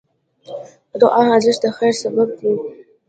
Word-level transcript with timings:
د 0.91 0.93
دعا 1.01 1.21
ارزښت 1.35 1.61
د 1.63 1.65
خیر 1.77 1.93
سبب 2.03 2.29
دی. 2.39 2.51